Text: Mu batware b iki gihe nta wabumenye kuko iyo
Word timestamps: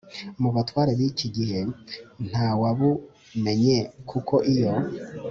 Mu 0.41 0.49
batware 0.55 0.91
b 0.97 0.99
iki 1.09 1.27
gihe 1.35 1.59
nta 2.29 2.47
wabumenye 2.61 3.77
kuko 4.09 4.35
iyo 4.53 4.71